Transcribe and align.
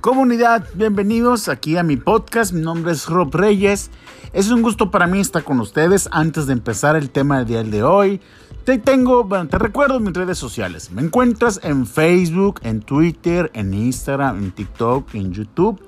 Comunidad, 0.00 0.66
bienvenidos 0.72 1.50
aquí 1.50 1.76
a 1.76 1.82
mi 1.82 1.98
podcast. 1.98 2.54
Mi 2.54 2.62
nombre 2.62 2.92
es 2.92 3.06
Rob 3.06 3.34
Reyes. 3.34 3.90
Es 4.32 4.50
un 4.50 4.62
gusto 4.62 4.90
para 4.90 5.06
mí 5.06 5.20
estar 5.20 5.44
con 5.44 5.60
ustedes 5.60 6.08
antes 6.10 6.46
de 6.46 6.54
empezar 6.54 6.96
el 6.96 7.10
tema 7.10 7.36
del 7.36 7.46
día 7.46 7.62
de 7.62 7.82
hoy. 7.82 8.20
Te 8.64 8.78
tengo, 8.78 9.24
bueno, 9.24 9.48
te 9.48 9.58
recuerdo 9.58 10.00
mis 10.00 10.14
redes 10.14 10.38
sociales. 10.38 10.90
Me 10.90 11.02
encuentras 11.02 11.60
en 11.62 11.86
Facebook, 11.86 12.60
en 12.62 12.80
Twitter, 12.80 13.50
en 13.52 13.74
Instagram, 13.74 14.38
en 14.38 14.52
TikTok, 14.52 15.14
en 15.14 15.34
YouTube, 15.34 15.78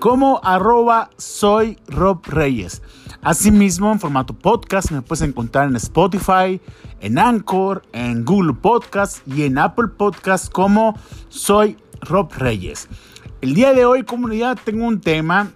como 0.00 0.40
arroba 0.42 1.10
Reyes. 2.24 2.82
Asimismo, 3.22 3.92
en 3.92 4.00
formato 4.00 4.34
podcast 4.34 4.90
me 4.90 5.00
puedes 5.00 5.22
encontrar 5.22 5.68
en 5.68 5.76
Spotify, 5.76 6.60
en 7.00 7.20
Anchor, 7.20 7.82
en 7.92 8.24
Google 8.24 8.54
Podcast 8.54 9.20
y 9.28 9.44
en 9.44 9.58
Apple 9.58 9.90
Podcast 9.96 10.50
como 10.50 10.98
soy 11.28 11.76
Rob 12.00 12.32
Reyes. 12.32 12.88
El 13.40 13.54
día 13.54 13.72
de 13.72 13.86
hoy, 13.86 14.02
comunidad, 14.02 14.58
tengo 14.62 14.86
un 14.86 15.00
tema 15.00 15.52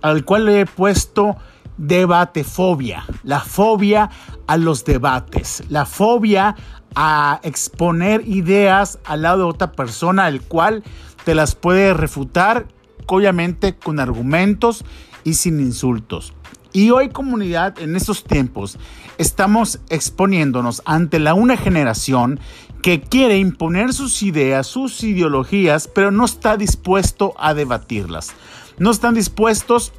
al 0.00 0.24
cual 0.24 0.46
le 0.46 0.60
he 0.60 0.66
puesto 0.66 1.36
debatefobia. 1.76 3.04
La 3.24 3.40
fobia 3.40 4.08
a 4.46 4.56
los 4.56 4.86
debates. 4.86 5.62
La 5.68 5.84
fobia 5.84 6.56
a 6.94 7.40
exponer 7.42 8.26
ideas 8.26 8.98
al 9.04 9.22
lado 9.22 9.38
de 9.38 9.50
otra 9.50 9.72
persona, 9.72 10.28
el 10.28 10.40
cual 10.40 10.82
te 11.26 11.34
las 11.34 11.54
puede 11.54 11.92
refutar, 11.92 12.68
obviamente 13.06 13.76
con 13.76 14.00
argumentos 14.00 14.82
y 15.22 15.34
sin 15.34 15.60
insultos. 15.60 16.32
Y 16.72 16.90
hoy 16.90 17.10
comunidad, 17.10 17.78
en 17.80 17.96
estos 17.96 18.24
tiempos, 18.24 18.78
estamos 19.18 19.80
exponiéndonos 19.90 20.80
ante 20.86 21.18
la 21.18 21.34
una 21.34 21.58
generación 21.58 22.40
que 22.86 23.00
quiere 23.00 23.36
imponer 23.36 23.92
sus 23.92 24.22
ideas, 24.22 24.68
sus 24.68 25.02
ideologías, 25.02 25.88
pero 25.88 26.12
no 26.12 26.24
está 26.24 26.56
dispuesto 26.56 27.34
a 27.36 27.52
debatirlas. 27.52 28.32
No 28.78 28.92
están 28.92 29.14
dispuestos 29.14 29.92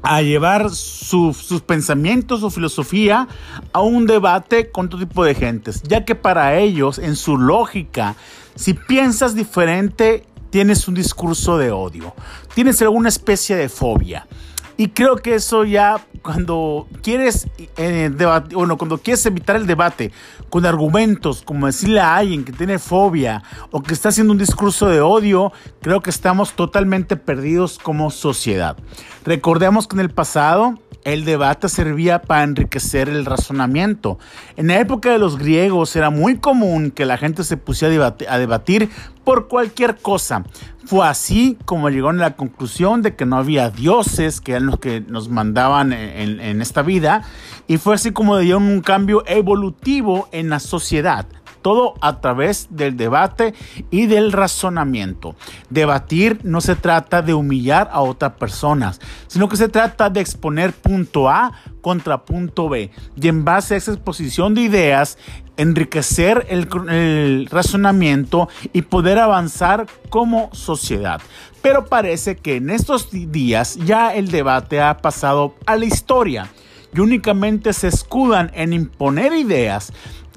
a 0.00 0.22
llevar 0.22 0.70
sus 0.70 1.60
pensamientos, 1.66 2.38
su 2.38 2.52
filosofía 2.52 3.26
a 3.72 3.80
un 3.80 4.06
debate 4.06 4.70
con 4.70 4.88
todo 4.88 5.00
tipo 5.00 5.24
de 5.24 5.34
gentes, 5.34 5.82
ya 5.82 6.04
que 6.04 6.14
para 6.14 6.56
ellos, 6.56 7.00
en 7.00 7.16
su 7.16 7.36
lógica, 7.36 8.14
si 8.54 8.74
piensas 8.74 9.34
diferente, 9.34 10.24
tienes 10.50 10.86
un 10.86 10.94
discurso 10.94 11.58
de 11.58 11.72
odio, 11.72 12.14
tienes 12.54 12.80
alguna 12.80 13.08
especie 13.08 13.56
de 13.56 13.68
fobia. 13.68 14.28
Y 14.76 14.88
creo 14.88 15.16
que 15.16 15.36
eso 15.36 15.64
ya 15.64 16.04
cuando 16.22 16.88
quieres 17.02 17.46
eh, 17.76 18.10
bueno, 18.52 18.78
cuando 18.78 18.98
quieres 18.98 19.24
evitar 19.26 19.56
el 19.56 19.66
debate 19.66 20.10
con 20.48 20.66
argumentos, 20.66 21.42
como 21.42 21.66
decirle 21.66 22.00
a 22.00 22.16
alguien 22.16 22.44
que 22.44 22.52
tiene 22.52 22.78
fobia 22.78 23.42
o 23.70 23.82
que 23.82 23.94
está 23.94 24.08
haciendo 24.08 24.32
un 24.32 24.38
discurso 24.38 24.88
de 24.88 25.00
odio, 25.00 25.52
creo 25.80 26.00
que 26.00 26.10
estamos 26.10 26.54
totalmente 26.54 27.16
perdidos 27.16 27.78
como 27.78 28.10
sociedad. 28.10 28.76
Recordemos 29.24 29.86
que 29.86 29.96
en 29.96 30.00
el 30.00 30.10
pasado 30.10 30.78
el 31.04 31.24
debate 31.24 31.68
servía 31.68 32.22
para 32.22 32.42
enriquecer 32.42 33.08
el 33.08 33.24
razonamiento. 33.24 34.18
En 34.56 34.68
la 34.68 34.80
época 34.80 35.12
de 35.12 35.18
los 35.18 35.38
griegos 35.38 35.94
era 35.96 36.10
muy 36.10 36.38
común 36.38 36.90
que 36.90 37.04
la 37.04 37.18
gente 37.18 37.44
se 37.44 37.56
pusiera 37.56 38.16
a 38.28 38.38
debatir 38.38 38.90
por 39.22 39.48
cualquier 39.48 39.96
cosa. 39.96 40.44
Fue 40.84 41.06
así 41.06 41.56
como 41.64 41.88
llegó 41.88 42.10
a 42.10 42.14
la 42.14 42.36
conclusión 42.36 43.02
de 43.02 43.14
que 43.14 43.26
no 43.26 43.36
había 43.36 43.70
dioses, 43.70 44.40
que 44.40 44.52
eran 44.52 44.66
los 44.66 44.78
que 44.78 45.00
nos 45.00 45.28
mandaban 45.28 45.92
en, 45.92 46.60
esta 46.60 46.82
vida, 46.82 47.22
y 47.66 47.78
fue 47.78 47.94
así 47.94 48.12
como 48.12 48.38
dieron 48.38 48.64
un 48.64 48.80
cambio 48.80 49.22
evolutivo 49.26 50.28
en 50.32 50.50
la 50.50 50.60
sociedad 50.60 51.26
todo 51.64 51.94
a 52.02 52.20
través 52.20 52.68
del 52.68 52.98
debate 52.98 53.54
y 53.90 54.04
del 54.04 54.32
razonamiento. 54.32 55.34
Debatir 55.70 56.40
no 56.44 56.60
se 56.60 56.76
trata 56.76 57.22
de 57.22 57.32
humillar 57.32 57.88
a 57.90 58.02
otras 58.02 58.32
personas, 58.32 59.00
sino 59.28 59.48
que 59.48 59.56
se 59.56 59.70
trata 59.70 60.10
de 60.10 60.20
exponer 60.20 60.74
punto 60.74 61.30
A 61.30 61.52
contra 61.80 62.26
punto 62.26 62.68
B 62.68 62.90
y 63.16 63.28
en 63.28 63.46
base 63.46 63.72
a 63.72 63.76
esa 63.78 63.92
exposición 63.92 64.54
de 64.54 64.60
ideas 64.60 65.16
enriquecer 65.56 66.46
el, 66.50 67.46
razonamiento 67.46 68.50
y 68.74 68.82
poder 68.82 69.18
avanzar 69.18 69.86
como 70.10 70.50
sociedad. 70.52 71.22
Pero 71.62 71.86
parece 71.86 72.36
que 72.36 72.56
en 72.56 72.68
estos 72.68 73.08
días 73.10 73.76
ya 73.86 74.14
el 74.14 74.30
debate 74.30 74.82
ha 74.82 74.98
pasado 74.98 75.54
a 75.64 75.76
la 75.76 75.86
historia 75.86 76.50
y 76.94 77.00
únicamente 77.00 77.72
se 77.72 77.88
escudan 77.88 78.50
en 78.54 78.72
imponer 78.72 79.32
ideas 79.32 79.92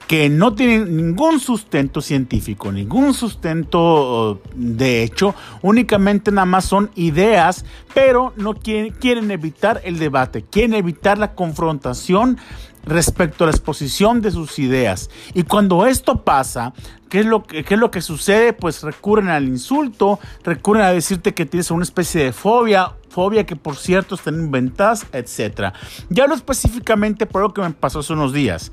que 0.08 0.30
no 0.30 0.56
tienen 0.56 0.96
ningún 0.96 1.42
sustento 1.42 2.02
científico, 2.02 2.72
ningún 2.72 3.14
sustento 3.14 4.42
de 4.56 5.04
hecho, 5.04 5.36
únicamente 5.62 6.32
nada 6.32 6.46
más 6.46 6.64
son 6.64 6.90
ideas, 6.96 7.66
pero 7.94 8.34
no 8.38 8.54
quieren, 8.56 9.32
evitar 9.32 9.82
el 9.84 10.00
debate, 10.00 10.46
quieren 10.50 10.76
evitar 10.76 11.18
la 11.18 11.36
confrontación 11.36 12.38
respecto 12.86 13.44
a 13.44 13.48
la 13.48 13.52
exposición 13.52 14.22
de 14.22 14.32
sus 14.32 14.60
ideas. 14.60 15.10
Y 15.34 15.44
cuando 15.44 15.86
esto 15.86 16.24
pasa, 16.24 16.74
¿qué 17.10 17.20
es 17.20 17.26
lo 17.26 17.44
que, 17.44 17.66
es 17.68 17.78
lo 17.78 17.92
que 17.92 18.02
sucede? 18.02 18.54
Pues 18.54 18.84
recurren 18.84 19.28
al 19.28 19.46
insulto, 19.46 20.22
recurren 20.46 20.84
a 20.84 20.94
decirte 20.94 21.34
que 21.34 21.46
tienes 21.46 21.70
una 21.70 21.84
especie 21.84 22.24
de 22.24 22.32
fobia, 22.32 22.94
fobia 23.10 23.46
que 23.46 23.58
por 23.58 23.76
cierto 23.76 24.16
están 24.16 24.36
inventadas, 24.36 25.06
etc. 25.12 25.74
Ya 26.10 26.24
hablo 26.24 26.36
específicamente 26.36 27.26
por 27.26 27.42
lo 27.42 27.54
que 27.54 27.62
me 27.62 27.72
pasó 27.72 28.00
hace 28.00 28.14
unos 28.14 28.32
días 28.32 28.72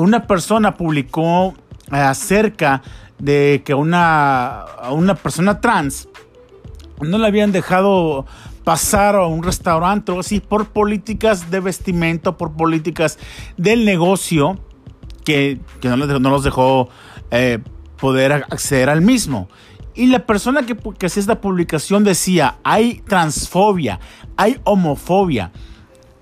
una 0.00 0.26
persona 0.26 0.76
publicó 0.76 1.54
eh, 1.92 1.96
acerca 1.96 2.82
de 3.18 3.62
que 3.64 3.74
una, 3.74 4.64
una 4.90 5.14
persona 5.14 5.60
trans 5.60 6.08
no 7.00 7.18
le 7.18 7.26
habían 7.26 7.52
dejado 7.52 8.26
pasar 8.64 9.14
a 9.16 9.26
un 9.26 9.42
restaurante 9.42 10.12
o 10.12 10.20
así 10.20 10.40
por 10.40 10.68
políticas 10.68 11.50
de 11.50 11.60
vestimenta, 11.60 12.36
por 12.36 12.52
políticas 12.52 13.18
del 13.56 13.84
negocio 13.84 14.58
que, 15.24 15.60
no, 15.82 15.96
los 15.96 16.44
dejó 16.44 16.88
eh, 17.30 17.58
poder 17.98 18.32
acceder 18.32 18.88
al 18.88 19.02
mismo. 19.02 19.48
Y 19.94 20.06
la 20.06 20.24
persona 20.24 20.64
que, 20.64 20.76
que 20.76 21.06
hacía 21.06 21.20
esta 21.20 21.40
publicación 21.40 22.04
decía, 22.04 22.56
hay 22.62 23.02
transfobia, 23.06 24.00
hay 24.36 24.60
homofobia. 24.64 25.52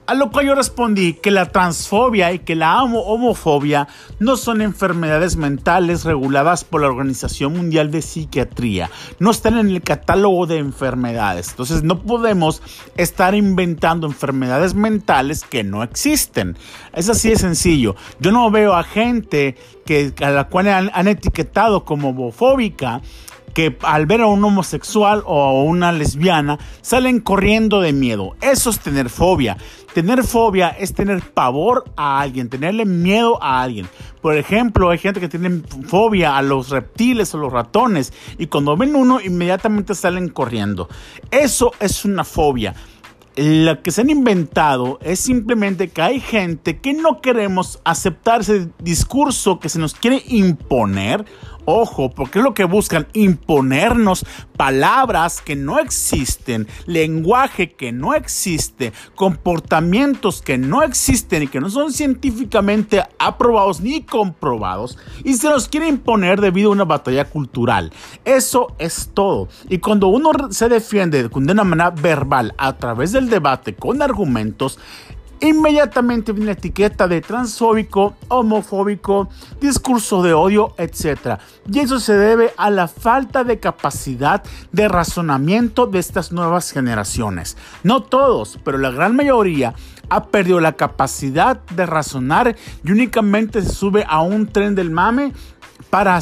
A 0.09 0.15
lo 0.15 0.31
cual 0.31 0.47
yo 0.47 0.55
respondí 0.55 1.13
que 1.13 1.31
la 1.31 1.53
transfobia 1.53 2.33
y 2.33 2.39
que 2.39 2.57
la 2.57 2.83
homofobia 2.83 3.89
no 4.19 4.39
son 4.39 4.63
enfermedades 4.63 5.37
mentales 5.37 6.07
reguladas 6.07 6.65
por 6.65 6.81
la 6.81 6.87
Organización 6.87 7.53
Mundial 7.53 7.91
de 7.91 8.01
Psiquiatría. 8.01 8.89
No 9.19 9.31
están 9.31 9.59
en 9.59 9.69
el 9.69 9.83
catálogo 9.83 10.47
de 10.47 10.57
enfermedades. 10.57 11.51
Entonces 11.51 11.83
no 11.83 12.01
podemos 12.05 12.63
estar 12.97 13.35
inventando 13.35 14.07
enfermedades 14.07 14.73
mentales 14.73 15.45
que 15.45 15.63
no 15.63 15.83
existen. 15.83 16.57
Es 16.95 17.11
así 17.11 17.29
de 17.29 17.37
sencillo. 17.37 17.95
Yo 18.19 18.33
no 18.33 18.51
veo 18.51 18.73
a 18.73 18.85
gente 18.85 19.59
que, 19.85 20.15
a 20.23 20.31
la 20.31 20.45
cual 20.45 20.69
han, 20.69 20.91
han 20.95 21.09
etiquetado 21.09 21.85
como 21.85 22.09
homofóbica 22.09 23.03
que 23.59 23.77
al 23.83 24.07
ver 24.07 24.21
a 24.21 24.29
un 24.29 24.45
homosexual 24.45 25.25
o 25.27 25.43
a 25.43 25.65
una 25.65 25.91
lesbiana 25.91 26.61
salen 26.81 27.19
corriendo 27.19 27.81
de 27.81 27.93
miedo. 27.93 28.37
Eso 28.41 28.71
es 28.71 28.79
tener 28.79 29.11
fobia. 29.11 29.57
Tener 29.95 30.23
fobia 30.23 30.69
es 30.69 30.95
tener 30.95 31.21
pavor 31.33 31.83
a 31.97 32.21
alguien, 32.21 32.51
tenerle 32.51 32.85
miedo 32.85 33.43
a 33.43 33.61
alguien. 33.61 33.89
Por 34.23 34.37
ejemplo, 34.37 34.91
hay 34.91 34.99
gente 34.99 35.19
que 35.19 35.29
tiene 35.29 35.63
fobia 35.89 36.39
a 36.39 36.43
los 36.43 36.69
reptiles 36.69 37.35
o 37.35 37.39
los 37.39 37.53
ratones 37.53 38.13
y 38.39 38.47
cuando 38.47 38.77
ven 38.77 38.95
uno 38.95 39.21
inmediatamente 39.21 39.97
salen 39.97 40.29
corriendo. 40.29 40.89
Eso 41.33 41.73
es 41.81 42.05
una 42.05 42.23
fobia 42.23 42.77
lo 43.39 43.83
que 43.83 43.93
se 43.93 44.01
han 44.01 44.11
inventado 44.11 44.99
es 45.01 45.21
simplemente 45.21 45.91
que 45.91 46.03
hay 46.03 46.19
gente 46.19 46.81
que 46.81 46.93
no 46.93 47.21
queremos 47.21 47.79
aceptar 47.85 48.41
ese 48.41 48.69
discurso 48.81 49.61
que 49.61 49.69
se 49.69 49.79
nos 49.79 49.95
quiere 49.95 50.25
imponer 50.27 51.25
Ojo, 51.70 52.09
porque 52.09 52.38
es 52.38 52.43
lo 52.43 52.55
que 52.55 52.65
buscan 52.65 53.09
imponernos 53.12 54.25
palabras 54.56 55.43
que 55.43 55.55
no 55.55 55.79
existen, 55.79 56.67
lenguaje 56.87 57.73
que 57.75 57.93
no 57.93 58.15
existe, 58.15 58.94
comportamientos 59.15 60.41
que 60.41 60.56
no 60.56 60.82
existen 60.82 61.43
y 61.43 61.47
que 61.47 61.61
no 61.61 61.69
son 61.69 61.93
científicamente 61.93 63.05
aprobados 63.19 63.82
ni 63.82 64.03
comprobados 64.03 64.97
y 65.25 65.35
se 65.35 65.50
los 65.50 65.69
quiere 65.69 65.88
imponer 65.88 66.41
debido 66.41 66.70
a 66.70 66.73
una 66.73 66.87
batalla 66.87 67.26
cultural. 67.26 67.93
Eso 68.25 68.75
es 68.79 69.11
todo. 69.12 69.49
Y 69.69 69.76
cuando 69.76 70.09
uno 70.09 70.31
se 70.49 70.70
defiende 70.70 71.29
de 71.29 71.53
una 71.53 71.65
manera 71.65 71.91
verbal 71.91 72.55
a 72.56 72.79
través 72.79 73.12
del 73.12 73.29
debate 73.29 73.75
con 73.75 74.00
argumentos, 74.00 74.79
inmediatamente 75.40 76.32
viene 76.32 76.46
la 76.46 76.52
etiqueta 76.52 77.08
de 77.08 77.20
transfóbico, 77.20 78.14
homofóbico, 78.29 79.29
discurso 79.61 80.23
de 80.23 80.35
odio, 80.35 80.75
etc. 80.79 81.38
Y 81.70 81.81
eso 81.81 82.00
se 82.00 82.14
debe 82.14 82.52
a 82.56 82.70
la 82.70 82.88
falta 82.88 83.44
de 83.44 83.58
capacidad 83.58 84.43
de 84.73 84.88
razonamiento 84.88 85.87
de 85.87 85.99
estas 85.99 86.32
nuevas 86.32 86.70
generaciones. 86.70 87.56
No 87.82 88.02
todos, 88.02 88.58
pero 88.64 88.79
la 88.79 88.90
gran 88.90 89.17
mayoría 89.17 89.75
ha 90.11 90.26
perdido 90.26 90.61
la 90.61 90.73
capacidad 90.73 91.61
de 91.67 91.87
razonar 91.87 92.56
y 92.82 92.93
únicamente 92.93 93.62
se 93.62 93.70
sube 93.70 94.05
a 94.08 94.23
un 94.23 94.46
tren 94.46 94.75
del 94.75 94.91
mame 94.91 95.32
para, 95.90 96.19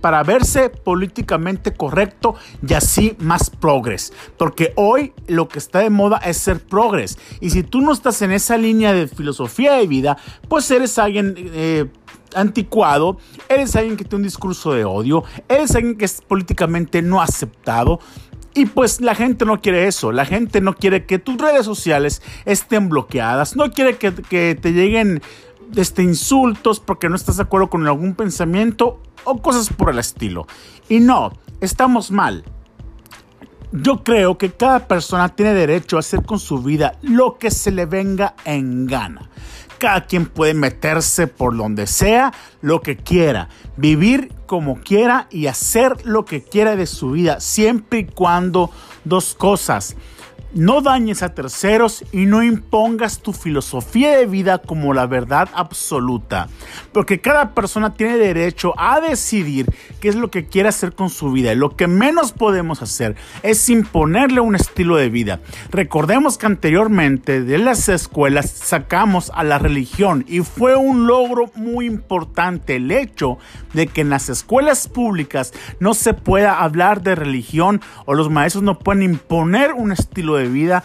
para 0.00 0.22
verse 0.22 0.70
políticamente 0.70 1.72
correcto 1.72 2.34
y 2.66 2.74
así 2.74 3.16
más 3.18 3.50
progres. 3.50 4.12
Porque 4.36 4.72
hoy 4.76 5.12
lo 5.26 5.48
que 5.48 5.58
está 5.58 5.80
de 5.80 5.90
moda 5.90 6.18
es 6.18 6.36
ser 6.36 6.60
progres. 6.60 7.18
Y 7.40 7.50
si 7.50 7.62
tú 7.62 7.80
no 7.80 7.92
estás 7.92 8.22
en 8.22 8.32
esa 8.32 8.56
línea 8.56 8.92
de 8.92 9.08
filosofía 9.08 9.74
de 9.74 9.86
vida, 9.86 10.18
pues 10.48 10.70
eres 10.70 10.98
alguien... 10.98 11.34
Eh, 11.36 11.86
anticuado, 12.34 13.16
eres 13.48 13.74
alguien 13.74 13.96
que 13.96 14.04
tiene 14.04 14.16
un 14.16 14.22
discurso 14.24 14.72
de 14.72 14.84
odio, 14.84 15.24
eres 15.48 15.74
alguien 15.74 15.96
que 15.96 16.04
es 16.04 16.20
políticamente 16.20 17.00
no 17.00 17.22
aceptado. 17.22 18.00
Y 18.54 18.66
pues 18.66 19.00
la 19.00 19.14
gente 19.14 19.46
no 19.46 19.62
quiere 19.62 19.86
eso, 19.86 20.12
la 20.12 20.26
gente 20.26 20.60
no 20.60 20.74
quiere 20.74 21.06
que 21.06 21.18
tus 21.18 21.38
redes 21.38 21.64
sociales 21.64 22.20
estén 22.44 22.90
bloqueadas, 22.90 23.56
no 23.56 23.70
quiere 23.70 23.96
que, 23.96 24.12
que 24.12 24.58
te 24.60 24.72
lleguen 24.72 25.22
este, 25.76 26.02
insultos 26.02 26.80
porque 26.80 27.08
no 27.08 27.16
estás 27.16 27.36
de 27.36 27.42
acuerdo 27.42 27.70
con 27.70 27.86
algún 27.86 28.14
pensamiento 28.14 29.00
o 29.28 29.42
cosas 29.42 29.68
por 29.72 29.90
el 29.90 29.98
estilo. 29.98 30.46
Y 30.88 31.00
no, 31.00 31.32
estamos 31.60 32.10
mal. 32.10 32.44
Yo 33.70 34.02
creo 34.02 34.38
que 34.38 34.52
cada 34.52 34.88
persona 34.88 35.28
tiene 35.28 35.52
derecho 35.52 35.96
a 35.96 36.00
hacer 36.00 36.24
con 36.24 36.38
su 36.38 36.62
vida 36.62 36.98
lo 37.02 37.36
que 37.38 37.50
se 37.50 37.70
le 37.70 37.84
venga 37.84 38.34
en 38.44 38.86
gana. 38.86 39.28
Cada 39.78 40.06
quien 40.06 40.26
puede 40.26 40.54
meterse 40.54 41.26
por 41.26 41.56
donde 41.56 41.86
sea, 41.86 42.32
lo 42.62 42.80
que 42.80 42.96
quiera, 42.96 43.48
vivir 43.76 44.32
como 44.46 44.80
quiera 44.80 45.28
y 45.30 45.46
hacer 45.46 46.04
lo 46.04 46.24
que 46.24 46.42
quiera 46.42 46.74
de 46.74 46.86
su 46.86 47.12
vida, 47.12 47.40
siempre 47.40 48.00
y 48.00 48.04
cuando 48.06 48.70
dos 49.04 49.34
cosas 49.34 49.94
no 50.54 50.80
dañes 50.80 51.22
a 51.22 51.34
terceros 51.34 52.04
y 52.12 52.26
no 52.26 52.42
impongas 52.42 53.20
tu 53.20 53.32
filosofía 53.32 54.16
de 54.16 54.26
vida 54.26 54.58
como 54.58 54.94
la 54.94 55.06
verdad 55.06 55.48
absoluta, 55.54 56.48
porque 56.92 57.20
cada 57.20 57.54
persona 57.54 57.94
tiene 57.94 58.16
derecho 58.16 58.74
a 58.78 59.00
decidir 59.00 59.66
qué 60.00 60.08
es 60.08 60.14
lo 60.14 60.30
que 60.30 60.46
quiere 60.46 60.68
hacer 60.68 60.94
con 60.94 61.10
su 61.10 61.30
vida 61.32 61.48
lo 61.58 61.76
que 61.76 61.86
menos 61.86 62.32
podemos 62.32 62.82
hacer 62.82 63.16
es 63.42 63.68
imponerle 63.68 64.40
un 64.40 64.54
estilo 64.54 64.96
de 64.96 65.08
vida. 65.08 65.40
Recordemos 65.70 66.38
que 66.38 66.46
anteriormente 66.46 67.42
de 67.42 67.58
las 67.58 67.88
escuelas 67.88 68.50
sacamos 68.50 69.30
a 69.34 69.44
la 69.44 69.58
religión 69.58 70.24
y 70.28 70.40
fue 70.40 70.76
un 70.76 71.06
logro 71.06 71.50
muy 71.54 71.86
importante 71.86 72.76
el 72.76 72.90
hecho 72.90 73.38
de 73.74 73.86
que 73.86 74.02
en 74.02 74.10
las 74.10 74.28
escuelas 74.28 74.88
públicas 74.88 75.52
no 75.80 75.94
se 75.94 76.14
pueda 76.14 76.60
hablar 76.60 77.02
de 77.02 77.14
religión 77.14 77.80
o 78.06 78.14
los 78.14 78.30
maestros 78.30 78.62
no 78.62 78.78
pueden 78.78 79.02
imponer 79.02 79.72
un 79.72 79.92
estilo 79.92 80.36
de 80.36 80.37
de 80.38 80.48
vida 80.48 80.84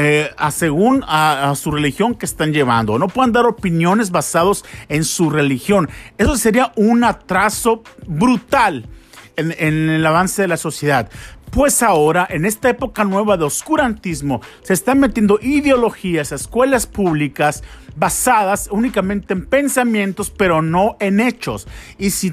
eh, 0.00 0.30
según 0.52 1.04
a, 1.08 1.52
su 1.56 1.72
religión 1.72 2.14
que 2.14 2.24
están 2.24 2.52
llevando. 2.52 3.00
No 3.00 3.08
pueden 3.08 3.32
dar 3.32 3.46
opiniones 3.46 4.12
basados 4.12 4.64
en 4.88 5.02
su 5.02 5.28
religión. 5.28 5.90
Eso 6.18 6.36
sería 6.36 6.72
un 6.76 7.02
atraso 7.02 7.82
brutal 8.06 8.86
en, 9.34 9.52
en 9.58 9.90
el 9.90 10.06
avance 10.06 10.42
de 10.42 10.46
la 10.46 10.56
sociedad. 10.56 11.10
Pues 11.50 11.82
ahora, 11.82 12.28
en 12.30 12.44
esta 12.44 12.68
época 12.68 13.02
nueva 13.02 13.36
de 13.36 13.44
oscurantismo, 13.44 14.40
se 14.62 14.74
están 14.74 15.00
metiendo 15.00 15.40
ideologías 15.42 16.30
a 16.30 16.36
escuelas 16.36 16.86
públicas 16.86 17.64
basadas 17.96 18.68
únicamente 18.70 19.32
en 19.32 19.46
pensamientos, 19.46 20.30
pero 20.30 20.62
no 20.62 20.96
en 21.00 21.18
hechos. 21.18 21.66
Y 21.98 22.10
si 22.10 22.32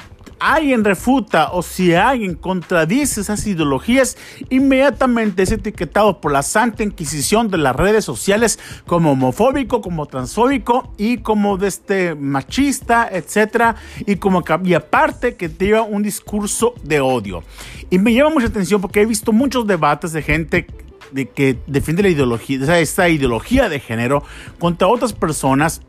alguien 0.54 0.84
refuta 0.84 1.50
o 1.52 1.64
si 1.64 1.94
alguien 1.94 2.36
contradice 2.36 3.22
esas 3.22 3.46
ideologías, 3.48 4.18
inmediatamente 4.50 5.44
es 5.44 5.52
etiquetado 5.52 6.22
por 6.22 6.32
la 6.32 6.44
Santa 6.44 6.84
Inquisición 6.84 7.50
de 7.50 7.58
las 7.58 7.76
redes 7.76 8.06
sociales 8.06 8.60
como 8.86 9.14
homofóbico, 9.14 9.82
como 9.82 10.06
transfóbico 10.06 10.94
y 10.98 11.18
como 11.18 11.58
de 11.58 11.68
este 11.68 12.16
machista, 12.16 13.10
etcétera, 13.12 13.76
y 14.06 14.18
como 14.18 14.44
y 14.64 14.74
aparte 14.74 15.36
que 15.36 15.50
un 15.90 16.04
discurso 16.04 16.76
de 16.84 17.00
odio. 17.00 17.44
Y 17.90 17.98
me 17.98 18.14
llama 18.14 18.32
mucha 18.32 18.48
atención 18.48 18.82
porque 18.82 19.02
he 19.02 19.06
visto 19.06 19.32
muchos 19.32 19.66
debates 19.66 20.14
de 20.14 20.22
gente 20.22 20.68
de 21.12 21.30
que 21.30 21.58
defiende 21.66 22.04
la 22.04 22.10
ideología, 22.10 22.78
esta 22.78 23.10
ideología 23.10 23.70
de 23.70 23.80
género 23.80 24.24
contra 24.60 24.88
otras 24.88 25.14
personas 25.14 25.82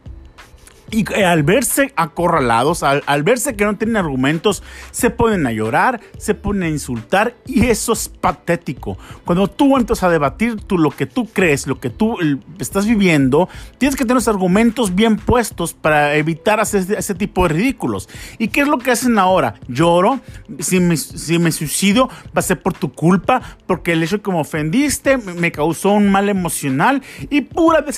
y 0.91 1.05
eh, 1.13 1.25
al 1.25 1.43
verse 1.43 1.93
acorralados, 1.97 2.83
al, 2.83 3.23
verse 3.23 3.57
que 3.57 3.65
no 3.65 3.77
tienen 3.77 3.97
argumentos, 3.97 4.63
se 4.91 5.11
ponen 5.11 5.47
a 5.47 5.53
llorar, 5.53 6.01
se 6.19 6.35
ponen 6.35 6.63
a 6.65 6.69
insultar 6.69 7.35
y 7.47 7.67
eso 7.67 7.93
es 7.93 8.09
patético. 8.09 8.97
Cuando 9.25 9.49
tú 9.49 9.77
entras 9.77 10.03
a 10.03 10.11
debatir 10.11 10.61
tú, 10.61 10.79
lo 10.79 10.91
que 10.91 11.07
tú 11.07 11.27
crees, 11.27 11.67
lo 11.67 11.81
que 11.81 11.91
tú 11.91 12.17
estás 12.59 12.87
viviendo, 12.87 13.49
tienes 13.79 13.97
que 13.97 14.05
tener 14.05 14.17
los 14.17 14.29
argumentos 14.29 14.95
bien 14.95 15.17
puestos 15.17 15.75
para 15.75 16.15
evitar 16.15 16.61
hacer 16.61 16.87
ese, 16.97 17.15
tipo 17.15 17.43
de 17.49 17.55
ridículos. 17.55 18.09
¿Y 18.39 18.49
qué 18.49 18.61
es 18.61 18.69
lo 18.69 18.79
que 18.79 18.91
hacen 18.91 19.19
ahora? 19.19 19.55
Lloro, 19.69 20.21
si 20.61 20.81
me, 20.81 20.97
si 20.97 21.39
me 21.39 21.51
suicido 21.51 22.09
va 22.09 22.41
a 22.41 22.43
ser 22.43 22.63
por 22.63 22.75
tu 22.75 22.93
culpa, 22.93 23.43
porque 23.67 23.93
el 23.93 24.03
hecho 24.03 24.19
de 24.19 24.23
que 24.23 24.31
me 24.31 24.41
ofendiste 24.41 25.17
me 25.17 25.51
causó 25.51 25.93
un 25.93 26.11
mal 26.11 26.29
emocional 26.29 27.03
y 27.31 27.41
pura 27.41 27.81
de. 27.81 27.93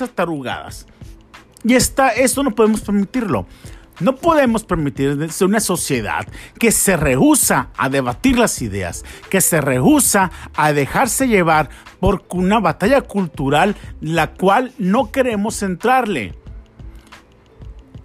Y 1.65 1.75
está, 1.75 2.09
esto 2.11 2.43
no 2.43 2.55
podemos 2.55 2.81
permitirlo. 2.81 3.47
No 4.01 4.15
podemos 4.15 4.63
permitir 4.63 5.19
una 5.41 5.61
sociedad 5.61 6.25
que 6.59 6.71
se 6.71 6.97
rehúsa 6.97 7.71
a 7.77 7.89
debatir 7.89 8.39
las 8.39 8.63
ideas, 8.63 9.05
que 9.29 9.41
se 9.41 9.61
rehúsa 9.61 10.31
a 10.55 10.73
dejarse 10.73 11.27
llevar 11.27 11.69
por 11.99 12.25
una 12.31 12.61
batalla 12.61 13.01
cultural 13.01 13.75
la 14.01 14.35
cual 14.35 14.73
no 14.79 15.11
queremos 15.11 15.65
entrarle. 15.65 16.35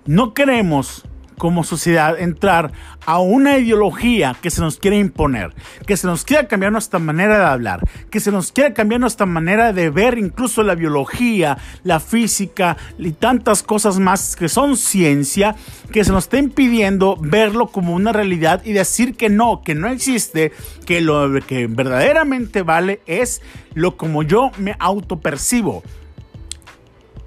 No 0.05 0.33
queremos 0.33 1.03
como 1.37 1.63
sociedad 1.63 2.19
entrar 2.19 2.71
a 3.05 3.19
una 3.19 3.57
ideología 3.57 4.35
que 4.41 4.49
se 4.49 4.61
nos 4.61 4.77
quiere 4.77 4.97
imponer, 4.97 5.53
que 5.85 5.97
se 5.97 6.07
nos 6.07 6.23
quiere 6.23 6.47
cambiar 6.47 6.71
nuestra 6.71 6.99
manera 6.99 7.37
de 7.37 7.45
hablar, 7.45 7.81
que 8.09 8.19
se 8.19 8.31
nos 8.31 8.51
quiere 8.51 8.73
cambiar 8.73 9.01
nuestra 9.01 9.25
manera 9.25 9.73
de 9.73 9.89
ver 9.89 10.17
incluso 10.17 10.63
la 10.63 10.75
biología, 10.75 11.57
la 11.83 11.99
física 11.99 12.77
y 12.97 13.11
tantas 13.11 13.63
cosas 13.63 13.99
más 13.99 14.35
que 14.35 14.49
son 14.49 14.77
ciencia, 14.77 15.55
que 15.91 16.03
se 16.03 16.11
nos 16.11 16.25
está 16.25 16.37
impidiendo 16.37 17.17
verlo 17.19 17.67
como 17.67 17.93
una 17.93 18.13
realidad 18.13 18.61
y 18.65 18.73
decir 18.73 19.15
que 19.15 19.29
no, 19.29 19.61
que 19.63 19.75
no 19.75 19.87
existe, 19.87 20.51
que 20.85 21.01
lo 21.01 21.39
que 21.45 21.67
verdaderamente 21.67 22.61
vale 22.61 23.01
es 23.05 23.41
lo 23.73 23.97
como 23.97 24.23
yo 24.23 24.51
me 24.57 24.75
autopercibo. 24.79 25.83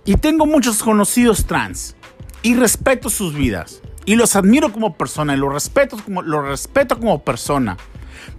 Y 0.04 0.16
tengo 0.16 0.46
muchos 0.46 0.82
conocidos 0.82 1.46
trans 1.46 1.96
y 2.42 2.54
respeto 2.54 3.10
sus 3.10 3.34
vidas 3.34 3.82
y 4.06 4.14
los 4.14 4.36
admiro 4.36 4.72
como 4.72 4.94
persona 4.96 5.34
y 5.34 5.36
los 5.36 5.52
respeto 5.52 5.98
como, 6.02 6.22
los 6.22 6.44
respeto 6.44 6.98
como 6.98 7.22
persona. 7.22 7.76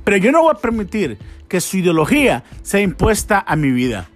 Pero 0.04 0.18
yo 0.18 0.32
no 0.32 0.42
voy 0.42 0.54
a 0.56 0.62
permitir 0.62 1.20
que 1.48 1.62
su 1.62 1.78
ideología 1.78 2.44
sea 2.64 2.82
impuesta 2.82 3.44
a 3.46 3.56
mi 3.56 3.72
vida. 3.72 4.10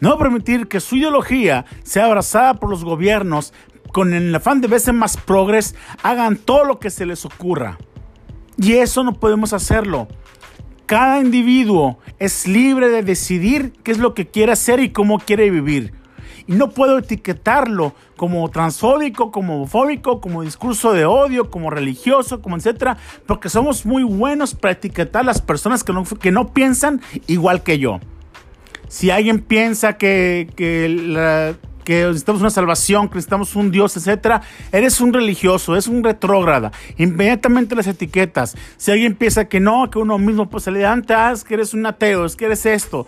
No 0.00 0.10
voy 0.10 0.16
a 0.16 0.22
permitir 0.22 0.68
que 0.68 0.80
su 0.80 0.96
ideología 0.96 1.64
sea 1.82 2.04
abrazada 2.04 2.54
por 2.54 2.70
los 2.70 2.84
gobiernos 2.84 3.52
con 3.92 4.14
el 4.14 4.34
afán 4.34 4.60
de 4.60 4.68
verse 4.68 4.92
más 4.92 5.16
progres, 5.16 5.74
hagan 6.02 6.36
todo 6.36 6.64
lo 6.64 6.78
que 6.78 6.90
se 6.90 7.06
les 7.06 7.24
ocurra. 7.24 7.78
Y 8.56 8.74
eso 8.74 9.04
no 9.04 9.14
podemos 9.14 9.52
hacerlo. 9.52 10.08
Cada 10.86 11.20
individuo 11.20 11.98
es 12.18 12.46
libre 12.46 12.88
de 12.88 13.02
decidir 13.02 13.72
qué 13.82 13.92
es 13.92 13.98
lo 13.98 14.14
que 14.14 14.26
quiere 14.28 14.52
hacer 14.52 14.80
y 14.80 14.90
cómo 14.90 15.18
quiere 15.18 15.50
vivir. 15.50 15.92
Y 16.46 16.52
no 16.52 16.70
puedo 16.70 16.98
etiquetarlo 16.98 17.94
como 18.16 18.48
transfóbico, 18.50 19.30
como 19.30 19.56
homofóbico, 19.56 20.20
como 20.20 20.42
discurso 20.42 20.92
de 20.92 21.04
odio, 21.04 21.50
como 21.50 21.70
religioso, 21.70 22.40
como 22.40 22.56
etcétera, 22.56 22.96
porque 23.26 23.48
somos 23.48 23.86
muy 23.86 24.04
buenos 24.04 24.54
para 24.54 24.72
etiquetar 24.72 25.22
a 25.22 25.26
las 25.26 25.40
personas 25.40 25.84
que 25.84 25.92
no, 25.92 26.04
que 26.04 26.30
no 26.30 26.52
piensan 26.52 27.00
igual 27.26 27.62
que 27.62 27.78
yo. 27.78 28.00
Si 28.88 29.10
alguien 29.10 29.40
piensa 29.40 29.94
que, 29.94 30.50
que, 30.54 31.56
que 31.84 32.04
necesitamos 32.06 32.40
una 32.40 32.50
salvación, 32.50 33.08
que 33.08 33.16
necesitamos 33.16 33.56
un 33.56 33.70
Dios, 33.70 33.96
etcétera, 33.96 34.42
eres 34.70 35.00
un 35.00 35.12
religioso, 35.12 35.76
es 35.76 35.86
un 35.86 36.04
retrógrada. 36.04 36.72
Inmediatamente 36.98 37.74
las 37.74 37.86
etiquetas. 37.86 38.56
Si 38.76 38.90
alguien 38.90 39.14
piensa 39.14 39.46
que 39.46 39.60
no, 39.60 39.90
que 39.90 39.98
uno 39.98 40.18
mismo 40.18 40.48
se 40.58 40.70
le 40.70 40.84
ah, 40.86 41.00
que 41.46 41.54
eres 41.54 41.74
un 41.74 41.86
ateo, 41.86 42.24
es 42.24 42.36
que 42.36 42.46
eres 42.46 42.66
esto. 42.66 43.06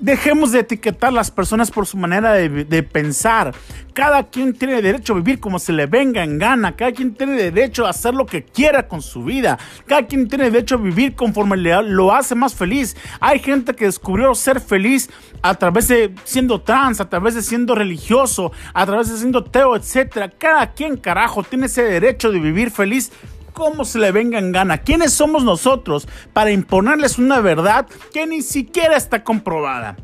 Dejemos 0.00 0.52
de 0.52 0.60
etiquetar 0.60 1.10
a 1.10 1.12
las 1.12 1.30
personas 1.30 1.70
por 1.70 1.86
su 1.86 1.98
manera 1.98 2.32
de, 2.32 2.82
pensar. 2.82 3.54
Cada 3.92 4.24
quien 4.30 4.54
tiene 4.54 4.80
derecho 4.80 5.12
a 5.12 5.16
vivir 5.16 5.40
como 5.40 5.58
se 5.58 5.72
le 5.72 5.84
venga 5.84 6.24
en 6.24 6.38
gana. 6.38 6.74
Cada 6.74 6.92
quien 6.92 7.14
tiene 7.14 7.34
derecho 7.34 7.86
a 7.86 7.90
hacer 7.90 8.14
lo 8.14 8.24
que 8.24 8.42
quiera 8.42 8.88
con 8.88 9.02
su 9.02 9.24
vida. 9.24 9.58
Cada 9.86 10.06
quien 10.06 10.26
tiene 10.26 10.50
derecho 10.50 10.76
a 10.76 10.78
vivir 10.78 11.14
conforme 11.14 11.58
lo 11.58 12.14
hace 12.14 12.34
más 12.34 12.54
feliz. 12.54 12.96
Hay 13.20 13.40
gente 13.40 13.74
que 13.74 13.84
descubrió 13.84 14.34
ser 14.34 14.60
feliz 14.60 15.10
a 15.42 15.54
través 15.54 15.88
de 15.88 16.14
siendo 16.24 16.62
trans, 16.62 17.00
a 17.00 17.10
través 17.10 17.34
de 17.34 17.42
siendo 17.42 17.74
religioso, 17.74 18.52
a 18.72 18.86
través 18.86 19.10
de 19.10 19.18
siendo 19.18 19.44
teo, 19.44 19.76
etc. 19.76 20.32
Cada 20.38 20.72
quien, 20.72 20.96
carajo, 20.96 21.42
tiene 21.42 21.66
ese 21.66 21.82
derecho 21.82 22.30
de 22.32 22.38
vivir 22.38 22.70
feliz 22.70 23.12
como 23.52 23.84
se 23.84 23.98
le 23.98 24.12
venga 24.12 24.38
en 24.38 24.52
gana. 24.52 24.78
¿Quiénes 24.78 25.12
somos 25.12 25.44
nosotros 25.44 26.08
para 26.32 26.50
imponerles 26.50 27.18
una 27.18 27.40
verdad 27.40 27.86
que 28.12 28.26
ni 28.26 28.42
siquiera 28.42 28.96
está 28.96 29.24
comprobada? 29.24 29.96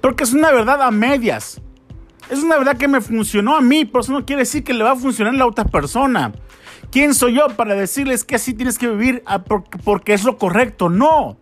Porque 0.00 0.24
es 0.24 0.32
una 0.32 0.52
verdad 0.52 0.82
a 0.82 0.90
medias. 0.90 1.60
Es 2.30 2.40
una 2.40 2.56
verdad 2.58 2.76
que 2.76 2.88
me 2.88 3.00
funcionó 3.00 3.56
a 3.56 3.60
mí, 3.60 3.84
pero 3.84 4.00
eso 4.00 4.12
no 4.12 4.26
quiere 4.26 4.42
decir 4.42 4.64
que 4.64 4.74
le 4.74 4.84
va 4.84 4.92
a 4.92 4.96
funcionar 4.96 5.34
a 5.34 5.36
la 5.36 5.46
otra 5.46 5.64
persona. 5.64 6.32
¿Quién 6.90 7.14
soy 7.14 7.34
yo 7.34 7.48
para 7.56 7.74
decirles 7.74 8.24
que 8.24 8.36
así 8.36 8.54
tienes 8.54 8.78
que 8.78 8.88
vivir 8.88 9.22
porque 9.84 10.14
es 10.14 10.24
lo 10.24 10.38
correcto? 10.38 10.88
No. 10.88 11.38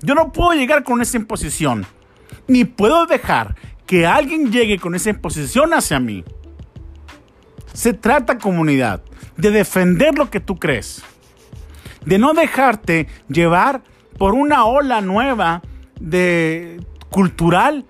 Yo 0.00 0.14
no 0.14 0.32
puedo 0.32 0.52
llegar 0.52 0.82
con 0.84 1.00
esa 1.02 1.16
imposición. 1.16 1.86
Ni 2.48 2.64
puedo 2.64 3.06
dejar 3.06 3.54
que 3.86 4.06
alguien 4.06 4.50
llegue 4.50 4.78
con 4.78 4.94
esa 4.94 5.10
imposición 5.10 5.74
hacia 5.74 6.00
mí. 6.00 6.24
Se 7.72 7.92
trata, 7.92 8.38
comunidad, 8.38 9.02
de 9.36 9.50
defender 9.50 10.16
lo 10.16 10.30
que 10.30 10.40
tú 10.40 10.58
crees. 10.58 11.02
De 12.04 12.18
no 12.18 12.34
dejarte 12.34 13.06
llevar 13.28 13.82
por 14.18 14.34
una 14.34 14.64
ola 14.64 15.00
nueva 15.00 15.62
de 16.00 16.80
cultural 17.10 17.84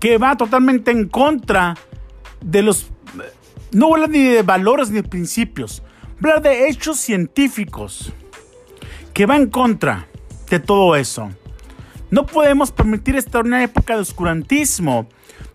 que 0.00 0.18
va 0.18 0.36
totalmente 0.36 0.90
en 0.90 1.08
contra 1.08 1.76
de 2.40 2.62
los 2.62 2.90
no 3.72 3.92
habla 3.92 4.06
ni 4.06 4.22
de 4.22 4.42
valores 4.42 4.90
ni 4.90 4.96
de 4.96 5.08
principios, 5.08 5.82
habla 6.18 6.40
de 6.40 6.68
hechos 6.68 6.98
científicos 6.98 8.12
que 9.12 9.26
va 9.26 9.36
en 9.36 9.48
contra 9.48 10.06
de 10.48 10.60
todo 10.60 10.94
eso. 10.94 11.30
No 12.10 12.26
podemos 12.26 12.70
permitir 12.70 13.16
esta 13.16 13.40
una 13.40 13.62
época 13.64 13.94
de 13.94 14.02
oscurantismo 14.02 15.08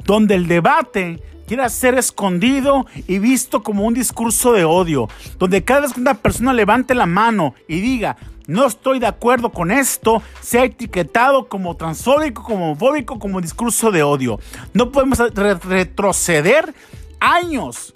donde 0.03 0.35
el 0.35 0.47
debate 0.47 1.21
quiera 1.49 1.67
ser 1.69 1.97
escondido 1.97 2.85
y 3.07 3.17
visto 3.17 3.63
como 3.63 3.83
un 3.83 3.95
discurso 3.95 4.53
de 4.53 4.65
odio, 4.65 5.09
donde 5.39 5.63
cada 5.63 5.81
vez 5.81 5.93
que 5.93 5.99
una 5.99 6.13
persona 6.13 6.53
levante 6.53 6.93
la 6.93 7.07
mano 7.07 7.55
y 7.67 7.81
diga, 7.81 8.17
no 8.45 8.67
estoy 8.67 8.99
de 8.99 9.07
acuerdo 9.07 9.49
con 9.49 9.71
esto, 9.71 10.21
sea 10.41 10.65
etiquetado 10.65 11.47
como 11.47 11.75
transfóbico, 11.75 12.43
como 12.43 12.65
homofóbico, 12.73 13.17
como 13.17 13.41
discurso 13.41 13.89
de 13.89 14.03
odio. 14.03 14.39
No 14.75 14.91
podemos 14.91 15.17
retroceder 15.17 16.71
años 17.19 17.95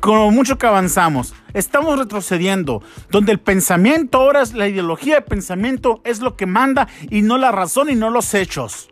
con 0.00 0.34
mucho 0.34 0.58
que 0.58 0.66
avanzamos. 0.66 1.32
Estamos 1.52 1.96
retrocediendo, 1.96 2.82
donde 3.08 3.30
el 3.30 3.38
pensamiento 3.38 4.18
ahora 4.18 4.42
es 4.42 4.52
la 4.52 4.66
ideología 4.66 5.14
de 5.14 5.22
pensamiento 5.22 6.00
es 6.02 6.18
lo 6.18 6.34
que 6.34 6.46
manda 6.46 6.88
y 7.08 7.22
no 7.22 7.38
la 7.38 7.52
razón 7.52 7.88
y 7.88 7.94
no 7.94 8.10
los 8.10 8.34
hechos. 8.34 8.88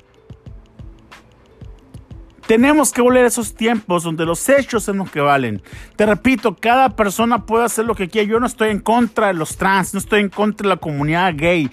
Tenemos 2.52 2.92
que 2.92 3.00
volver 3.00 3.24
a 3.24 3.28
esos 3.28 3.54
tiempos 3.54 4.02
donde 4.02 4.26
los 4.26 4.46
hechos 4.50 4.84
son 4.84 4.98
los 4.98 5.10
que 5.10 5.22
valen. 5.22 5.62
Te 5.96 6.04
repito, 6.04 6.54
cada 6.54 6.90
persona 6.90 7.46
puede 7.46 7.64
hacer 7.64 7.86
lo 7.86 7.94
que 7.94 8.08
quiera. 8.08 8.28
Yo 8.28 8.40
no 8.40 8.46
estoy 8.46 8.68
en 8.68 8.80
contra 8.80 9.28
de 9.28 9.32
los 9.32 9.56
trans, 9.56 9.94
no 9.94 9.98
estoy 9.98 10.20
en 10.20 10.28
contra 10.28 10.64
de 10.64 10.74
la 10.74 10.76
comunidad 10.76 11.32
gay. 11.34 11.70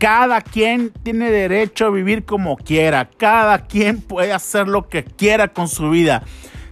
Cada 0.00 0.40
quien 0.40 0.90
tiene 1.04 1.30
derecho 1.30 1.86
a 1.86 1.90
vivir 1.90 2.24
como 2.24 2.56
quiera. 2.56 3.08
Cada 3.16 3.58
quien 3.66 4.00
puede 4.00 4.32
hacer 4.32 4.66
lo 4.66 4.88
que 4.88 5.04
quiera 5.04 5.52
con 5.52 5.68
su 5.68 5.88
vida. 5.88 6.24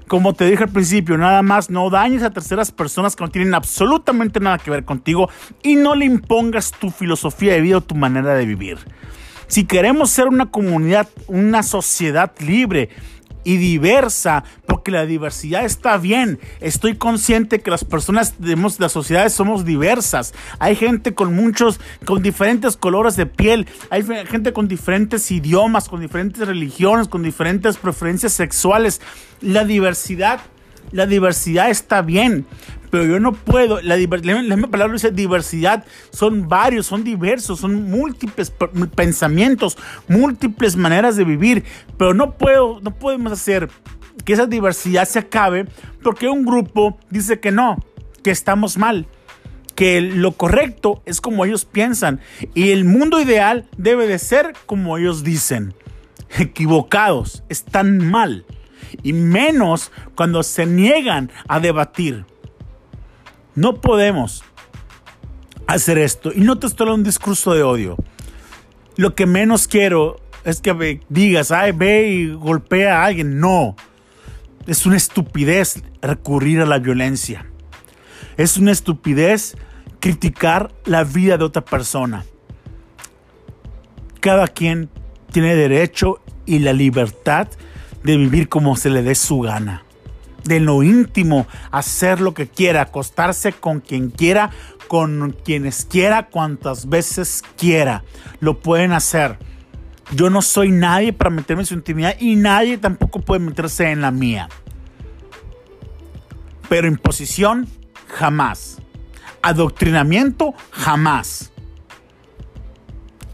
Como 0.08 0.34
te 0.34 0.50
dije 0.50 0.64
al 0.64 0.70
principio, 0.70 1.16
nada 1.16 1.42
más 1.42 1.70
no 1.70 1.90
dañes 1.90 2.24
a 2.24 2.32
terceras 2.32 2.72
personas 2.72 3.14
que 3.14 3.22
no 3.22 3.30
tienen 3.30 3.54
absolutamente 3.54 4.40
nada 4.40 4.58
que 4.58 4.72
ver 4.72 4.84
contigo 4.84 5.30
y 5.62 5.76
no 5.76 5.94
le 5.94 6.04
impongas 6.04 6.72
tu 6.72 6.90
filosofía 6.90 7.52
de 7.52 7.60
vida 7.60 7.76
o 7.76 7.80
tu 7.80 7.94
manera 7.94 8.34
de 8.34 8.44
vivir. 8.44 8.78
Si 9.54 9.66
queremos 9.66 10.10
ser 10.10 10.26
una 10.26 10.50
comunidad, 10.50 11.08
una 11.28 11.62
sociedad 11.62 12.32
libre 12.40 12.88
y 13.44 13.56
diversa, 13.56 14.42
porque 14.66 14.90
la 14.90 15.06
diversidad 15.06 15.64
está 15.64 15.96
bien. 15.96 16.40
Estoy 16.58 16.96
consciente 16.96 17.60
que 17.60 17.70
las 17.70 17.84
personas 17.84 18.40
de 18.40 18.56
las 18.56 18.90
sociedades 18.90 19.32
somos 19.32 19.64
diversas. 19.64 20.34
Hay 20.58 20.74
gente 20.74 21.14
con 21.14 21.36
muchos, 21.36 21.78
con 22.04 22.20
diferentes 22.20 22.76
colores 22.76 23.14
de 23.14 23.26
piel. 23.26 23.68
Hay 23.90 24.02
gente 24.26 24.52
con 24.52 24.66
diferentes 24.66 25.30
idiomas, 25.30 25.88
con 25.88 26.00
diferentes 26.00 26.48
religiones, 26.48 27.06
con 27.06 27.22
diferentes 27.22 27.76
preferencias 27.76 28.32
sexuales. 28.32 29.00
La 29.40 29.64
diversidad 29.64 30.40
la 30.92 31.06
diversidad 31.06 31.70
está 31.70 32.02
bien, 32.02 32.46
pero 32.94 33.06
yo 33.06 33.18
no 33.18 33.32
puedo, 33.32 33.82
la, 33.82 33.96
la 33.96 34.36
misma 34.56 34.70
palabra 34.70 34.92
dice 34.92 35.10
diversidad, 35.10 35.84
son 36.10 36.48
varios, 36.48 36.86
son 36.86 37.02
diversos, 37.02 37.58
son 37.58 37.90
múltiples 37.90 38.52
pensamientos, 38.94 39.76
múltiples 40.06 40.76
maneras 40.76 41.16
de 41.16 41.24
vivir, 41.24 41.64
pero 41.98 42.14
no 42.14 42.38
puedo, 42.38 42.78
no 42.82 42.94
podemos 42.94 43.32
hacer 43.32 43.68
que 44.24 44.34
esa 44.34 44.46
diversidad 44.46 45.08
se 45.08 45.18
acabe 45.18 45.66
porque 46.04 46.28
un 46.28 46.44
grupo 46.44 46.96
dice 47.10 47.40
que 47.40 47.50
no, 47.50 47.84
que 48.22 48.30
estamos 48.30 48.78
mal 48.78 49.08
que 49.74 50.00
lo 50.00 50.30
correcto 50.30 51.02
es 51.04 51.20
como 51.20 51.44
ellos 51.44 51.64
piensan 51.64 52.20
y 52.54 52.70
el 52.70 52.84
mundo 52.84 53.20
ideal 53.20 53.66
debe 53.76 54.06
de 54.06 54.20
ser 54.20 54.52
como 54.66 54.96
ellos 54.98 55.24
dicen. 55.24 55.74
Equivocados, 56.38 57.42
están 57.48 58.08
mal 58.08 58.46
y 59.02 59.12
menos 59.12 59.90
cuando 60.14 60.44
se 60.44 60.66
niegan 60.66 61.32
a 61.48 61.58
debatir. 61.58 62.24
No 63.54 63.80
podemos 63.80 64.42
hacer 65.66 65.98
esto. 65.98 66.32
Y 66.34 66.40
no 66.40 66.58
te 66.58 66.66
estoy 66.66 66.84
hablando 66.84 67.00
un 67.00 67.04
discurso 67.04 67.54
de 67.54 67.62
odio. 67.62 67.96
Lo 68.96 69.14
que 69.14 69.26
menos 69.26 69.68
quiero 69.68 70.20
es 70.44 70.60
que 70.60 71.00
digas, 71.08 71.50
ay, 71.50 71.72
ve 71.72 72.08
y 72.08 72.32
golpea 72.32 73.02
a 73.02 73.06
alguien. 73.06 73.38
No. 73.40 73.76
Es 74.66 74.86
una 74.86 74.96
estupidez 74.96 75.82
recurrir 76.00 76.60
a 76.60 76.66
la 76.66 76.78
violencia. 76.78 77.46
Es 78.36 78.56
una 78.56 78.72
estupidez 78.72 79.56
criticar 80.00 80.72
la 80.84 81.04
vida 81.04 81.38
de 81.38 81.44
otra 81.44 81.64
persona. 81.64 82.24
Cada 84.20 84.48
quien 84.48 84.88
tiene 85.32 85.54
derecho 85.54 86.20
y 86.46 86.58
la 86.60 86.72
libertad 86.72 87.48
de 88.02 88.16
vivir 88.16 88.48
como 88.48 88.76
se 88.76 88.90
le 88.90 89.02
dé 89.02 89.14
su 89.14 89.40
gana. 89.40 89.82
De 90.44 90.60
lo 90.60 90.82
íntimo, 90.82 91.46
hacer 91.70 92.20
lo 92.20 92.34
que 92.34 92.48
quiera, 92.48 92.82
acostarse 92.82 93.52
con 93.52 93.80
quien 93.80 94.10
quiera, 94.10 94.50
con 94.88 95.34
quienes 95.44 95.86
quiera, 95.86 96.28
cuantas 96.28 96.88
veces 96.88 97.42
quiera. 97.56 98.04
Lo 98.40 98.60
pueden 98.60 98.92
hacer. 98.92 99.38
Yo 100.12 100.28
no 100.30 100.42
soy 100.42 100.70
nadie 100.70 101.12
para 101.12 101.30
meterme 101.30 101.62
en 101.62 101.66
su 101.66 101.74
intimidad 101.74 102.16
y 102.20 102.36
nadie 102.36 102.78
tampoco 102.78 103.20
puede 103.20 103.40
meterse 103.40 103.90
en 103.90 104.02
la 104.02 104.10
mía. 104.10 104.48
Pero 106.68 106.86
imposición, 106.86 107.66
jamás. 108.06 108.78
Adoctrinamiento, 109.42 110.54
jamás. 110.70 111.52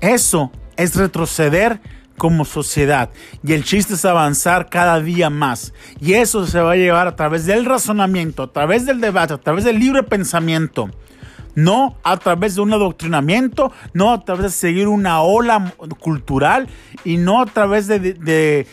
Eso 0.01 0.51
es 0.77 0.97
retroceder 0.97 1.81
como 2.21 2.45
sociedad. 2.45 3.09
Y 3.43 3.55
el 3.55 3.65
chiste 3.65 3.95
es 3.95 4.05
avanzar 4.05 4.69
cada 4.69 5.01
día 5.01 5.31
más. 5.31 5.73
Y 6.03 6.13
eso 6.13 6.47
se 6.47 6.61
va 6.61 6.73
a 6.73 6.77
llevar 6.77 7.07
a 7.07 7.17
través 7.17 7.47
del 7.47 7.65
razonamiento, 7.65 8.43
a 8.43 8.53
través 8.53 8.85
del 8.85 9.01
debate, 9.01 9.33
a 9.33 9.39
través 9.39 9.65
del 9.65 9.79
libre 9.79 10.03
pensamiento. 10.03 10.91
No 11.55 11.97
a 12.05 12.19
través 12.19 12.57
de 12.57 12.61
un 12.61 12.75
adoctrinamiento, 12.75 13.73
no 13.95 14.13
a 14.13 14.23
través 14.23 14.43
de 14.43 14.51
seguir 14.51 14.89
una 14.89 15.23
ola 15.23 15.73
cultural 15.99 16.69
y 17.05 17.17
no 17.17 17.41
a 17.41 17.47
través 17.47 17.87
de, 17.87 18.67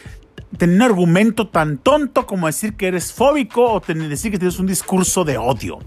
tener 0.57 0.75
un 0.75 0.81
argumento 0.81 1.47
tan 1.47 1.77
tonto 1.77 2.27
como 2.27 2.47
decir 2.47 2.75
que 2.75 2.87
eres 2.87 3.13
fóbico 3.13 3.75
o 3.75 3.79
decir 3.79 4.29
que 4.29 4.39
tienes 4.39 4.59
un 4.59 4.67
discurso 4.67 5.23
de 5.23 5.37
odio. 5.37 5.79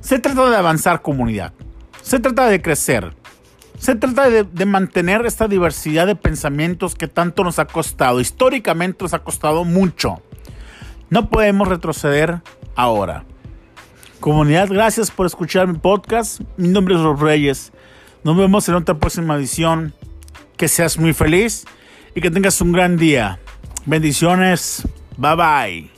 Se 0.00 0.18
trata 0.18 0.48
de 0.48 0.56
avanzar 0.56 1.02
comunidad. 1.02 1.52
Se 2.00 2.20
trata 2.20 2.46
de 2.46 2.62
crecer. 2.62 3.14
Se 3.78 3.96
trata 3.96 4.30
de, 4.30 4.64
mantener 4.64 5.26
esta 5.26 5.48
diversidad 5.48 6.06
de 6.06 6.16
pensamientos 6.16 6.94
que 6.94 7.08
tanto 7.08 7.44
nos 7.44 7.58
ha 7.58 7.66
costado. 7.66 8.20
Históricamente 8.20 9.04
nos 9.04 9.14
ha 9.14 9.20
costado 9.20 9.64
mucho. 9.64 10.22
No 11.10 11.28
podemos 11.28 11.68
retroceder 11.68 12.40
ahora. 12.76 13.24
Comunidad, 14.20 14.68
gracias 14.70 15.10
por 15.10 15.26
escuchar 15.26 15.68
mi 15.68 15.78
podcast. 15.78 16.40
Mi 16.56 16.68
nombre 16.68 16.94
es 16.94 17.00
Rob 17.00 17.20
Reyes. 17.20 17.72
Nos 18.22 18.36
vemos 18.36 18.68
en 18.68 18.76
otra 18.76 18.98
próxima 18.98 19.36
edición. 19.36 19.92
Que 20.56 20.68
seas 20.68 20.98
muy 20.98 21.12
feliz 21.12 21.64
y 22.14 22.20
que 22.20 22.30
tengas 22.30 22.60
un 22.60 22.72
gran 22.72 22.96
día. 22.96 23.40
Bendiciones. 23.86 24.86
Bye 25.16 25.36
bye. 25.36 25.93